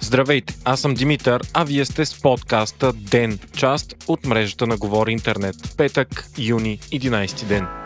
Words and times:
Здравейте, 0.00 0.54
аз 0.64 0.80
съм 0.80 0.94
Димитър, 0.94 1.42
а 1.54 1.64
вие 1.64 1.84
сте 1.84 2.06
с 2.06 2.20
подкаста 2.22 2.92
ДЕН, 2.92 3.38
част 3.56 3.94
от 4.08 4.26
мрежата 4.26 4.66
на 4.66 4.76
Говори 4.76 5.12
Интернет. 5.12 5.56
Петък, 5.76 6.26
юни, 6.38 6.78
11 6.78 7.44
ден. 7.44 7.85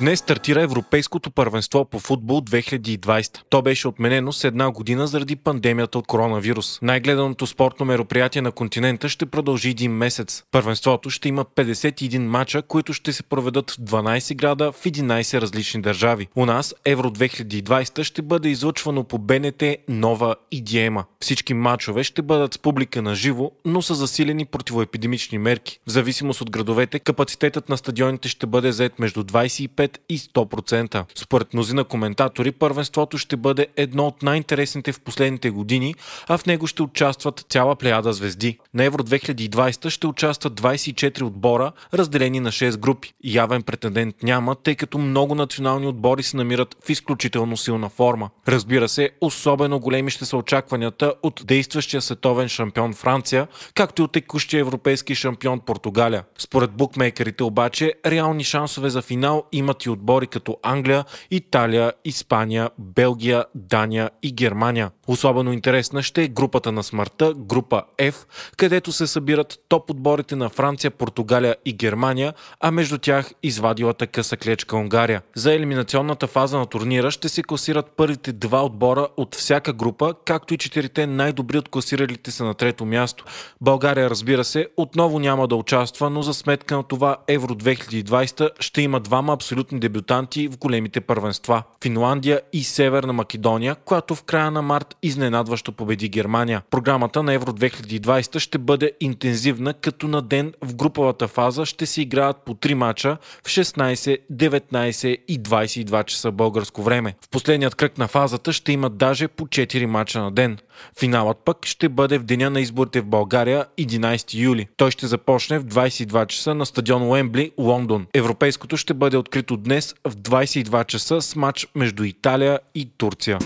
Днес 0.00 0.18
стартира 0.18 0.62
Европейското 0.62 1.30
първенство 1.30 1.84
по 1.84 1.98
футбол 1.98 2.40
2020. 2.40 3.38
То 3.50 3.62
беше 3.62 3.88
отменено 3.88 4.32
с 4.32 4.44
една 4.44 4.70
година 4.70 5.06
заради 5.06 5.36
пандемията 5.36 5.98
от 5.98 6.06
коронавирус. 6.06 6.78
Най-гледаното 6.82 7.46
спортно 7.46 7.86
мероприятие 7.86 8.42
на 8.42 8.52
континента 8.52 9.08
ще 9.08 9.26
продължи 9.26 9.70
един 9.70 9.92
месец. 9.92 10.42
Първенството 10.50 11.10
ще 11.10 11.28
има 11.28 11.44
51 11.44 12.18
мача, 12.18 12.62
които 12.62 12.92
ще 12.92 13.12
се 13.12 13.22
проведат 13.22 13.70
в 13.70 13.76
12 13.76 14.34
града 14.34 14.72
в 14.72 14.84
11 14.84 15.40
различни 15.40 15.82
държави. 15.82 16.28
У 16.36 16.46
нас 16.46 16.74
Евро 16.84 17.10
2020 17.10 18.02
ще 18.02 18.22
бъде 18.22 18.48
излъчвано 18.48 19.04
по 19.04 19.18
БНТ, 19.18 19.62
Нова 19.88 20.36
и 20.50 20.62
Диема. 20.62 21.04
Всички 21.20 21.54
мачове 21.54 22.04
ще 22.04 22.22
бъдат 22.22 22.54
с 22.54 22.58
публика 22.58 23.02
на 23.02 23.14
живо, 23.14 23.50
но 23.64 23.82
са 23.82 23.94
засилени 23.94 24.44
противоепидемични 24.44 25.38
мерки. 25.38 25.78
В 25.86 25.90
зависимост 25.90 26.40
от 26.40 26.50
градовете, 26.50 26.98
капацитетът 26.98 27.68
на 27.68 27.76
стадионите 27.76 28.28
ще 28.28 28.46
бъде 28.46 28.72
заед 28.72 28.98
между 28.98 29.22
25 29.22 29.89
и 30.08 30.18
100%. 30.18 31.04
Според 31.14 31.54
мнозина 31.54 31.84
коментатори, 31.84 32.52
първенството 32.52 33.18
ще 33.18 33.36
бъде 33.36 33.66
едно 33.76 34.06
от 34.06 34.22
най-интересните 34.22 34.92
в 34.92 35.00
последните 35.00 35.50
години, 35.50 35.94
а 36.28 36.38
в 36.38 36.46
него 36.46 36.66
ще 36.66 36.82
участват 36.82 37.46
цяла 37.48 37.76
плеяда 37.76 38.12
звезди. 38.12 38.58
На 38.74 38.84
Евро 38.84 39.02
2020 39.02 39.88
ще 39.88 40.06
участват 40.06 40.60
24 40.60 41.22
отбора, 41.22 41.72
разделени 41.94 42.40
на 42.40 42.52
6 42.52 42.76
групи. 42.76 43.12
Явен 43.24 43.62
претендент 43.62 44.22
няма, 44.22 44.54
тъй 44.54 44.74
като 44.74 44.98
много 44.98 45.34
национални 45.34 45.86
отбори 45.86 46.22
се 46.22 46.36
намират 46.36 46.76
в 46.86 46.90
изключително 46.90 47.56
силна 47.56 47.88
форма. 47.88 48.30
Разбира 48.48 48.88
се, 48.88 49.10
особено 49.20 49.80
големи 49.80 50.10
ще 50.10 50.24
са 50.24 50.36
очакванията 50.36 51.14
от 51.22 51.42
действащия 51.44 52.00
световен 52.00 52.48
шампион 52.48 52.94
Франция, 52.94 53.46
както 53.74 54.02
и 54.02 54.04
от 54.04 54.12
текущия 54.12 54.60
европейски 54.60 55.14
шампион 55.14 55.60
Португалия. 55.60 56.24
Според 56.38 56.70
букмейкерите 56.70 57.44
обаче, 57.44 57.94
реални 58.06 58.44
шансове 58.44 58.90
за 58.90 59.02
финал 59.02 59.44
имат 59.52 59.79
и 59.84 59.90
отбори 59.90 60.26
като 60.26 60.56
Англия, 60.62 61.04
Италия, 61.30 61.92
Испания, 62.04 62.70
Белгия, 62.78 63.44
Дания 63.54 64.10
и 64.22 64.32
Германия. 64.32 64.90
Особено 65.06 65.52
интересна 65.52 66.02
ще 66.02 66.22
е 66.22 66.28
групата 66.28 66.72
на 66.72 66.82
смъртта, 66.82 67.34
група 67.36 67.82
F, 67.98 68.14
където 68.56 68.92
се 68.92 69.06
събират 69.06 69.58
топ 69.68 69.90
отборите 69.90 70.36
на 70.36 70.48
Франция, 70.48 70.90
Португалия 70.90 71.56
и 71.64 71.72
Германия, 71.72 72.34
а 72.60 72.70
между 72.70 72.98
тях 72.98 73.30
извадилата 73.42 74.06
къса 74.06 74.36
клечка 74.36 74.76
Унгария. 74.76 75.22
За 75.34 75.54
елиминационната 75.54 76.26
фаза 76.26 76.58
на 76.58 76.66
турнира 76.66 77.10
ще 77.10 77.28
се 77.28 77.42
класират 77.42 77.92
първите 77.96 78.32
два 78.32 78.64
отбора 78.64 79.08
от 79.16 79.34
всяка 79.34 79.72
група, 79.72 80.14
както 80.24 80.54
и 80.54 80.58
четирите 80.58 81.06
най-добри 81.06 81.58
от 81.58 81.68
класиралите 81.68 82.30
се 82.30 82.44
на 82.44 82.54
трето 82.54 82.84
място. 82.84 83.24
България, 83.60 84.10
разбира 84.10 84.44
се, 84.44 84.68
отново 84.76 85.18
няма 85.18 85.48
да 85.48 85.56
участва, 85.56 86.10
но 86.10 86.22
за 86.22 86.34
сметка 86.34 86.76
на 86.76 86.82
това 86.82 87.16
Евро 87.28 87.54
2020 87.54 88.50
ще 88.60 88.82
има 88.82 89.00
двама 89.00 89.32
абсолютно 89.32 89.69
абсолютни 89.70 89.80
дебютанти 89.80 90.48
в 90.48 90.58
големите 90.58 91.00
първенства– 91.00 91.62
Финландия 91.82 92.40
и 92.52 92.64
Северна 92.64 93.12
Македония, 93.12 93.74
която 93.74 94.14
в 94.14 94.22
края 94.22 94.50
на 94.50 94.62
март 94.62 94.96
изненадващо 95.02 95.72
победи 95.72 96.08
Германия. 96.08 96.62
Програмата 96.70 97.22
на 97.22 97.32
Евро 97.32 97.52
2020 97.52 98.38
ще 98.38 98.58
бъде 98.58 98.92
интензивна, 99.00 99.74
като 99.74 100.08
на 100.08 100.22
ден 100.22 100.52
в 100.62 100.74
груповата 100.74 101.28
фаза 101.28 101.66
ще 101.66 101.86
се 101.86 102.02
играят 102.02 102.36
по 102.44 102.54
3 102.54 102.74
мача 102.74 103.16
в 103.44 103.48
16, 103.48 104.18
19 104.32 105.16
и 105.28 105.40
22 105.40 106.04
часа 106.04 106.30
българско 106.30 106.82
време. 106.82 107.14
В 107.20 107.28
последният 107.28 107.74
кръг 107.74 107.98
на 107.98 108.08
фазата 108.08 108.52
ще 108.52 108.72
има 108.72 108.90
даже 108.90 109.28
по 109.28 109.46
4 109.46 109.86
мача 109.86 110.20
на 110.20 110.30
ден. 110.30 110.58
Финалът 110.98 111.38
пък 111.44 111.66
ще 111.66 111.88
бъде 111.88 112.18
в 112.18 112.24
деня 112.24 112.50
на 112.50 112.60
изборите 112.60 113.00
в 113.00 113.06
България 113.06 113.66
11 113.78 114.34
юли. 114.34 114.68
Той 114.76 114.90
ще 114.90 115.06
започне 115.06 115.58
в 115.58 115.64
22 115.64 116.26
часа 116.26 116.54
на 116.54 116.66
стадион 116.66 117.02
Уембли, 117.02 117.50
Лондон. 117.58 118.06
Европейското 118.14 118.76
ще 118.76 118.94
бъде 118.94 119.16
открито 119.16 119.49
днес 119.56 119.94
в 120.04 120.14
22 120.14 120.84
часа 120.84 121.20
с 121.20 121.36
матч 121.36 121.66
между 121.74 122.08
Италия 122.08 122.60
и 122.74 122.84
Турция. 122.84 123.38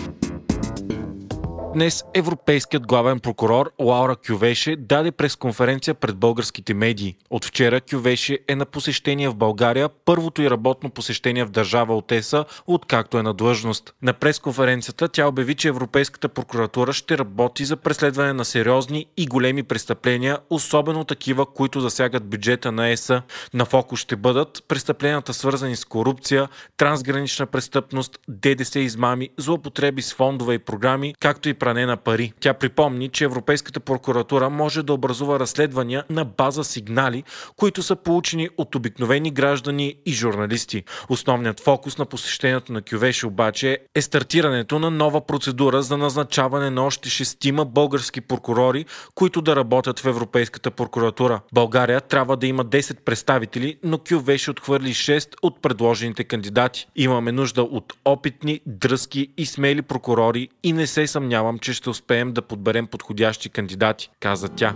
Днес 1.75 2.03
европейският 2.13 2.87
главен 2.87 3.19
прокурор 3.19 3.71
Лаура 3.81 4.15
Кювеше 4.15 4.75
даде 4.75 5.11
пресконференция 5.11 5.93
пред 5.93 6.17
българските 6.17 6.73
медии. 6.73 7.15
От 7.29 7.45
вчера 7.45 7.81
Кювеше 7.81 8.39
е 8.47 8.55
на 8.55 8.65
посещение 8.65 9.29
в 9.29 9.35
България, 9.35 9.89
първото 10.05 10.41
и 10.41 10.49
работно 10.49 10.89
посещение 10.89 11.45
в 11.45 11.49
държава 11.49 11.97
от 11.97 12.11
ЕСА, 12.11 12.45
откакто 12.67 13.17
е 13.17 13.23
на 13.23 13.33
длъжност. 13.33 13.93
На 14.01 14.13
пресконференцията 14.13 15.07
тя 15.07 15.27
обяви, 15.27 15.55
че 15.55 15.67
Европейската 15.67 16.29
прокуратура 16.29 16.93
ще 16.93 17.17
работи 17.17 17.65
за 17.65 17.77
преследване 17.77 18.33
на 18.33 18.45
сериозни 18.45 19.05
и 19.17 19.25
големи 19.25 19.63
престъпления, 19.63 20.37
особено 20.49 21.03
такива, 21.03 21.45
които 21.45 21.79
засягат 21.79 22.29
бюджета 22.29 22.71
на 22.71 22.89
ЕСА. 22.89 23.21
На 23.53 23.65
фокус 23.65 23.99
ще 23.99 24.15
бъдат 24.15 24.63
престъпленията 24.67 25.33
свързани 25.33 25.75
с 25.75 25.85
корупция, 25.85 26.49
трансгранична 26.77 27.45
престъпност, 27.45 28.19
ДДС 28.27 28.79
измами, 28.79 29.29
злоупотреби 29.37 30.01
с 30.01 30.13
фондове 30.13 30.53
и 30.53 30.59
програми, 30.59 31.15
както 31.19 31.49
и 31.49 31.53
пране 31.65 31.85
на 31.85 31.97
пари. 31.97 32.33
Тя 32.39 32.53
припомни, 32.53 33.09
че 33.09 33.23
Европейската 33.23 33.79
прокуратура 33.79 34.49
може 34.49 34.83
да 34.83 34.93
образува 34.93 35.39
разследвания 35.39 36.03
на 36.09 36.25
база 36.25 36.63
сигнали, 36.63 37.23
които 37.55 37.83
са 37.83 37.95
получени 37.95 38.49
от 38.57 38.75
обикновени 38.75 39.31
граждани 39.31 39.95
и 40.05 40.11
журналисти. 40.11 40.83
Основният 41.09 41.59
фокус 41.59 41.97
на 41.97 42.05
посещението 42.05 42.73
на 42.73 42.81
Кювеше 42.81 43.27
обаче 43.27 43.77
е 43.95 44.01
стартирането 44.01 44.79
на 44.79 44.91
нова 44.91 45.21
процедура 45.21 45.81
за 45.81 45.97
назначаване 45.97 46.69
на 46.69 46.85
още 46.85 47.09
шестима 47.09 47.65
български 47.65 48.21
прокурори, 48.21 48.85
които 49.15 49.41
да 49.41 49.55
работят 49.55 49.99
в 49.99 50.05
Европейската 50.05 50.71
прокуратура. 50.71 51.41
България 51.53 52.01
трябва 52.01 52.37
да 52.37 52.47
има 52.47 52.65
10 52.65 52.99
представители, 52.99 53.77
но 53.83 53.97
Кювеше 53.97 54.51
отхвърли 54.51 54.89
6 54.89 55.33
от 55.41 55.61
предложените 55.61 56.23
кандидати. 56.23 56.87
Имаме 56.95 57.31
нужда 57.31 57.63
от 57.63 57.93
опитни, 58.05 58.59
дръзки 58.65 59.27
и 59.37 59.45
смели 59.45 59.81
прокурори 59.81 60.49
и 60.63 60.73
не 60.73 60.87
се 60.87 61.07
съмнявам, 61.07 61.54
че 61.59 61.73
ще 61.73 61.89
успеем 61.89 62.33
да 62.33 62.41
подберем 62.41 62.87
подходящи 62.87 63.49
кандидати, 63.49 64.09
каза 64.19 64.49
тя. 64.49 64.75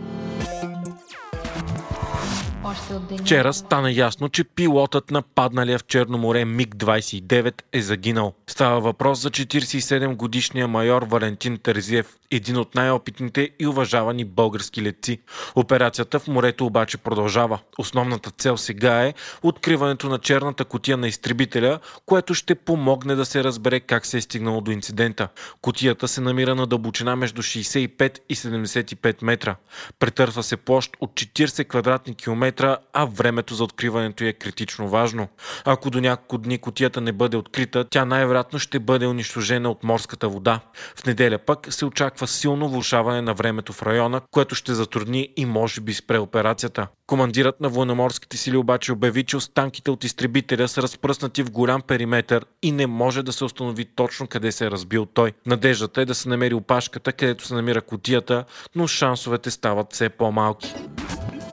Вчера 3.19 3.53
стана 3.53 3.91
ясно, 3.91 4.29
че 4.29 4.43
пилотът 4.43 5.11
на 5.11 5.21
падналия 5.21 5.79
в 5.79 5.85
Черно 5.85 6.17
море 6.17 6.45
МиГ-29 6.45 7.61
е 7.73 7.81
загинал. 7.81 8.33
Става 8.47 8.79
въпрос 8.79 9.19
за 9.19 9.29
47 9.29 10.15
годишния 10.15 10.67
майор 10.67 11.01
Валентин 11.03 11.57
Терзиев, 11.57 12.15
един 12.31 12.57
от 12.57 12.75
най-опитните 12.75 13.49
и 13.59 13.67
уважавани 13.67 14.25
български 14.25 14.81
летци. 14.81 15.19
Операцията 15.55 16.19
в 16.19 16.27
морето 16.27 16.65
обаче 16.65 16.97
продължава. 16.97 17.59
Основната 17.77 18.31
цел 18.31 18.57
сега 18.57 19.05
е 19.05 19.13
откриването 19.43 20.09
на 20.09 20.19
черната 20.19 20.65
котия 20.65 20.97
на 20.97 21.07
изтребителя, 21.07 21.79
което 22.05 22.33
ще 22.33 22.55
помогне 22.55 23.15
да 23.15 23.25
се 23.25 23.43
разбере 23.43 23.79
как 23.79 24.05
се 24.05 24.17
е 24.17 24.21
стигнало 24.21 24.61
до 24.61 24.71
инцидента. 24.71 25.27
Котията 25.61 26.07
се 26.07 26.21
намира 26.21 26.55
на 26.55 26.67
дълбочина 26.67 27.15
между 27.15 27.41
65 27.41 28.19
и 28.29 28.35
75 28.35 29.23
метра. 29.23 29.55
Претърсва 29.99 30.43
се 30.43 30.57
площ 30.57 30.97
от 30.99 31.11
40 31.11 31.67
квадратни 31.67 32.15
километра, 32.15 32.58
а 32.93 33.05
времето 33.05 33.55
за 33.55 33.63
откриването 33.63 34.23
е 34.23 34.33
критично 34.33 34.89
важно. 34.89 35.27
Ако 35.65 35.89
до 35.89 36.01
няколко 36.01 36.37
дни 36.37 36.57
котията 36.57 37.01
не 37.01 37.11
бъде 37.11 37.37
открита, 37.37 37.85
тя 37.89 38.05
най-вероятно 38.05 38.59
ще 38.59 38.79
бъде 38.79 39.07
унищожена 39.07 39.69
от 39.69 39.83
морската 39.83 40.29
вода. 40.29 40.59
В 40.95 41.05
неделя 41.05 41.37
пък 41.37 41.73
се 41.73 41.85
очаква 41.85 42.27
силно 42.27 42.69
влушаване 42.69 43.21
на 43.21 43.33
времето 43.33 43.73
в 43.73 43.83
района, 43.83 44.21
което 44.31 44.55
ще 44.55 44.73
затрудни 44.73 45.29
и 45.37 45.45
може 45.45 45.81
би 45.81 45.93
спре 45.93 46.17
операцията. 46.17 46.87
Командирът 47.07 47.61
на 47.61 47.69
военноморските 47.69 48.37
сили 48.37 48.57
обаче 48.57 48.91
обяви, 48.91 49.23
че 49.23 49.37
останките 49.37 49.91
от 49.91 50.03
изтребителя 50.03 50.67
са 50.67 50.81
разпръснати 50.81 51.43
в 51.43 51.51
голям 51.51 51.81
периметр 51.81 52.39
и 52.61 52.71
не 52.71 52.87
може 52.87 53.23
да 53.23 53.33
се 53.33 53.43
установи 53.43 53.85
точно 53.85 54.27
къде 54.27 54.51
се 54.51 54.65
е 54.65 54.71
разбил 54.71 55.05
той. 55.05 55.31
Надеждата 55.45 56.01
е 56.01 56.05
да 56.05 56.15
се 56.15 56.29
намери 56.29 56.53
опашката, 56.53 57.11
където 57.11 57.47
се 57.47 57.53
намира 57.53 57.81
котията, 57.81 58.45
но 58.75 58.87
шансовете 58.87 59.51
стават 59.51 59.93
все 59.93 60.09
по-малки. 60.09 60.75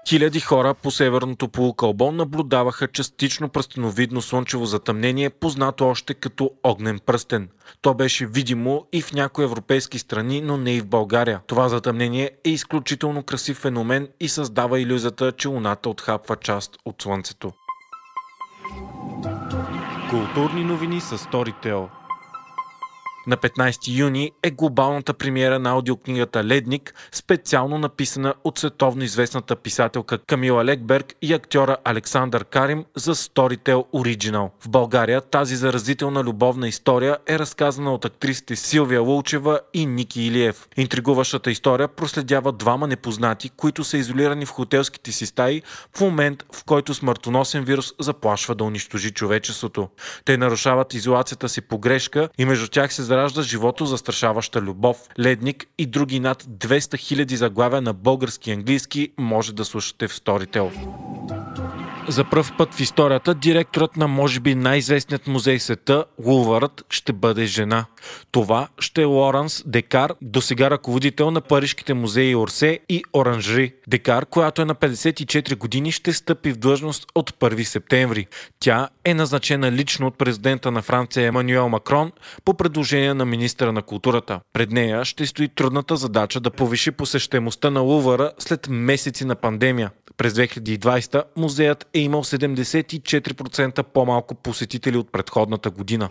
Хиляди 0.09 0.41
хора 0.41 0.75
по 0.75 0.91
северното 0.91 1.49
полукълбо 1.49 2.13
наблюдаваха 2.13 2.89
частично 2.89 3.49
пръстеновидно 3.49 4.23
слънчево 4.23 4.67
затъмнение, 4.67 5.31
познато 5.31 5.89
още 5.89 6.15
като 6.15 6.51
огнен 6.63 6.99
пръстен. 7.07 7.49
То 7.83 7.95
беше 7.95 8.27
видимо 8.27 8.87
и 8.93 9.03
в 9.03 9.13
някои 9.13 9.45
европейски 9.45 9.99
страни, 9.99 10.41
но 10.41 10.57
не 10.57 10.75
и 10.75 10.81
в 10.81 10.87
България. 10.87 11.41
Това 11.47 11.69
затъмнение 11.69 12.31
е 12.45 12.51
изключително 12.51 13.23
красив 13.23 13.57
феномен 13.57 14.09
и 14.21 14.29
създава 14.29 14.81
иллюзията, 14.81 15.33
че 15.33 15.49
Луната 15.49 15.89
отхапва 15.89 16.37
част 16.37 16.77
от 16.85 17.03
Слънцето. 17.03 17.53
Културни 20.11 20.65
новини 20.65 21.01
с 21.01 21.19
Storytel 21.19 21.89
На 23.27 23.37
15 23.37 23.99
юни 23.99 24.31
е 24.43 24.51
глобалната 24.51 25.15
премиера 25.15 25.59
на 25.59 25.71
аудиокнигата 25.71 26.45
Ледник, 26.45 26.95
специално 27.13 27.79
написана 27.79 28.35
от 28.45 28.59
световно 28.59 29.05
известната 29.05 29.57
писателка 29.57 30.19
Камила 30.19 30.65
Лекберг 30.65 31.15
и 31.23 31.33
актьора 31.33 31.77
Александър 31.85 32.45
Карим 32.45 32.85
за 32.97 33.15
Storytel 33.15 33.75
Original. 33.75 34.51
В 34.61 34.69
България 34.69 35.21
тази 35.21 35.57
заразителна 35.57 36.25
любовна 36.25 36.69
история 36.69 37.19
е 37.27 37.39
разказана 37.39 37.95
от 37.95 38.05
актрисите 38.05 38.57
Силвия 38.57 39.01
Лулчева 39.01 39.61
и 39.75 39.87
Ники 39.87 40.23
Илиев. 40.23 40.69
Интригуващата 40.77 41.51
история 41.51 41.89
проследява 41.89 42.53
двама 42.53 42.87
непознати, 42.87 43.49
които 43.49 43.85
са 43.85 43.99
изолирани 43.99 44.47
в 44.47 44.51
хотелските 44.51 45.13
си 45.13 45.27
стаи 45.27 45.63
в 45.97 46.01
момент, 46.01 46.45
в 46.53 46.65
който 46.65 46.95
смъртоносен 46.95 47.65
вирус 47.65 47.93
заплашва 48.01 48.55
да 48.55 48.65
унищожи 48.65 49.11
човечеството. 49.11 49.89
Те 50.25 50.37
нарушават 50.37 50.95
изолацията 50.95 51.49
си 51.49 51.61
по 51.61 51.79
грешка 51.79 52.29
и 52.39 52.45
между 52.45 52.69
тях 52.69 52.95
се 52.95 53.03
заражда 53.17 53.43
живото 53.43 53.87
застрашаваща 53.87 54.61
любов. 54.61 54.97
Ледник 55.19 55.67
и 55.79 55.87
други 55.87 56.21
над 56.21 56.43
200 56.43 56.79
000 57.25 57.35
заглавия 57.35 57.83
на 57.83 57.93
български 57.93 58.51
и 58.51 58.53
английски 58.53 59.13
може 59.19 59.55
да 59.55 59.65
слушате 59.65 60.09
в 60.09 60.13
Storytel. 60.13 60.71
За 62.09 62.25
пръв 62.25 62.53
път 62.59 62.75
в 62.75 62.81
историята 62.81 63.35
директорът 63.35 63.97
на 63.97 64.09
може 64.09 64.41
би 64.41 64.55
най-известният 64.55 65.27
музей 65.27 65.59
света, 65.59 66.05
Лувърът, 66.25 66.85
ще 66.91 67.13
бъде 67.13 67.47
жена. 67.47 67.87
Това 68.33 68.69
ще 68.79 69.03
е 69.03 69.05
Лоранс 69.05 69.63
Декар, 69.67 70.13
до 70.23 70.41
сега 70.41 70.71
ръководител 70.71 71.31
на 71.31 71.41
парижките 71.41 71.95
музеи 71.95 72.37
Орсе 72.37 72.79
и 72.89 73.05
Оранжери. 73.13 73.73
Декар, 73.87 74.27
която 74.27 74.63
е 74.63 74.65
на 74.65 74.75
54 74.75 75.57
години, 75.57 75.93
ще 75.93 76.13
стъпи 76.13 76.53
в 76.53 76.57
длъжност 76.57 77.07
от 77.15 77.31
1 77.31 77.63
септември. 77.63 78.27
Тя 78.61 78.89
е 79.05 79.15
назначена 79.15 79.73
лично 79.73 80.07
от 80.07 80.19
президента 80.19 80.71
на 80.71 80.83
Франция 80.83 81.27
Емануел 81.27 81.69
Макрон 81.69 82.13
по 82.45 82.55
предложение 82.55 83.15
на 83.15 83.25
министра 83.25 83.73
на 83.73 83.83
културата. 83.83 84.41
Пред 84.53 84.71
нея 84.71 85.05
ще 85.05 85.27
стои 85.27 85.49
трудната 85.49 85.97
задача 85.97 86.41
да 86.41 86.51
повиши 86.51 86.91
посещаемостта 86.91 87.71
на 87.71 87.81
Лувъра 87.81 88.33
след 88.39 88.69
месеци 88.71 89.25
на 89.25 89.35
пандемия. 89.35 89.91
През 90.17 90.33
2020 90.33 91.23
музеят 91.37 91.87
е 91.97 92.03
имал 92.03 92.25
74% 92.25 93.83
по-малко 93.83 94.35
посетители 94.35 94.97
от 94.97 95.13
предходната 95.13 95.71
година. 95.71 96.09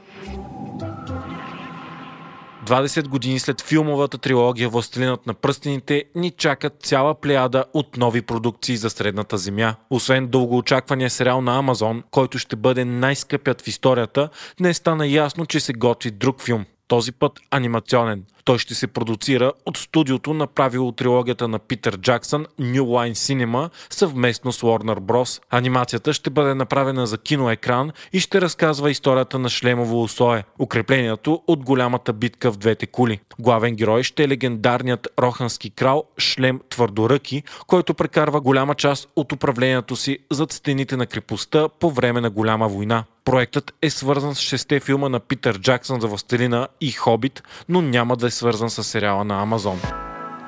20 2.65 3.07
години 3.07 3.39
след 3.39 3.61
филмовата 3.61 4.17
трилогия 4.17 4.69
Властелинът 4.69 5.27
на 5.27 5.33
пръстените 5.33 6.03
ни 6.15 6.31
чакат 6.31 6.73
цяла 6.83 7.15
плеяда 7.15 7.65
от 7.73 7.97
нови 7.97 8.21
продукции 8.21 8.77
за 8.77 8.89
Средната 8.89 9.37
земя. 9.37 9.75
Освен 9.89 10.27
дългоочаквания 10.27 11.09
сериал 11.09 11.41
на 11.41 11.57
Амазон, 11.57 12.03
който 12.11 12.37
ще 12.37 12.55
бъде 12.55 12.85
най-скъпят 12.85 13.61
в 13.61 13.67
историята, 13.67 14.29
днес 14.57 14.77
стана 14.77 15.07
ясно, 15.07 15.45
че 15.45 15.59
се 15.59 15.73
готви 15.73 16.11
друг 16.11 16.41
филм. 16.41 16.65
Този 16.87 17.11
път 17.11 17.39
анимационен. 17.51 18.23
Той 18.45 18.59
ще 18.59 18.75
се 18.75 18.88
продуцира 18.88 19.51
от 19.65 19.77
студиото 19.77 20.33
направило 20.33 20.92
трилогията 20.92 21.47
на 21.47 21.59
Питър 21.59 21.97
Джаксън 21.97 22.45
New 22.62 22.81
Line 22.81 23.13
Cinema 23.13 23.69
съвместно 23.89 24.51
с 24.51 24.62
Warner 24.62 25.00
Bros. 25.00 25.42
Анимацията 25.50 26.13
ще 26.13 26.30
бъде 26.30 26.53
направена 26.53 27.07
за 27.07 27.18
киноекран 27.18 27.92
и 28.13 28.19
ще 28.19 28.42
разказва 28.42 28.92
историята 28.92 29.39
на 29.39 29.50
шлемово 29.50 30.03
усое, 30.03 30.44
укреплението 30.59 31.42
от 31.47 31.63
голямата 31.63 32.13
битка 32.13 32.51
в 32.51 32.57
двете 32.57 32.86
кули. 32.86 33.19
Главен 33.39 33.75
герой 33.75 34.03
ще 34.03 34.24
е 34.24 34.27
легендарният 34.27 35.07
рохански 35.19 35.69
крал 35.69 36.03
Шлем 36.18 36.59
Твърдоръки, 36.69 37.44
който 37.68 37.94
прекарва 37.94 38.42
голяма 38.42 38.75
част 38.75 39.09
от 39.15 39.31
управлението 39.31 39.95
си 39.95 40.19
зад 40.31 40.51
стените 40.51 40.97
на 40.97 41.06
крепостта 41.06 41.69
по 41.80 41.92
време 41.92 42.21
на 42.21 42.30
голяма 42.30 42.68
война. 42.68 43.03
Проектът 43.25 43.74
е 43.81 43.89
свързан 43.89 44.36
с 44.36 44.39
шесте 44.39 44.80
филма 44.80 45.09
на 45.09 45.19
Питър 45.19 45.59
Джаксън 45.59 46.01
за 46.01 46.07
Властелина 46.07 46.68
и 46.81 46.92
Хобит, 46.92 47.44
но 47.69 47.81
няма 47.81 48.18
да 48.18 48.27
е 48.27 48.31
свързан 48.35 48.69
с 48.69 48.83
сериала 48.83 49.23
на 49.23 49.41
Амазон. 49.41 49.81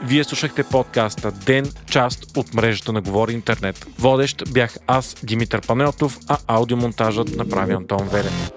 Вие 0.04 0.24
слушахте 0.24 0.64
подкаста 0.64 1.32
Ден, 1.32 1.72
част 1.90 2.38
от 2.38 2.54
мрежата 2.54 2.94
на 2.94 3.02
Говори 3.02 3.34
Интернет. 3.34 3.88
Водещ 4.00 4.44
бях 4.52 4.78
аз, 4.88 5.16
Димитър 5.24 5.68
Панелтов, 5.68 6.20
а 6.28 6.38
аудиомонтажът 6.48 7.36
направи 7.36 7.74
Антон 7.74 8.08
Велев. 8.08 8.52